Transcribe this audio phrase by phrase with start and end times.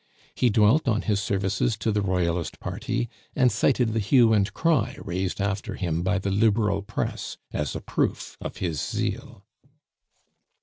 [0.33, 4.97] He dwelt on his services to the Royalist party, and cited the hue and cry
[4.97, 9.43] raised after him by the Liberal press as a proof of his zeal.